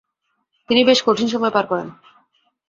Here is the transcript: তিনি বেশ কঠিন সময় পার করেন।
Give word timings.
তিনি 0.69 0.81
বেশ 0.83 0.99
কঠিন 1.05 1.27
সময় 1.27 1.53
পার 1.53 1.65
করেন। 1.67 1.87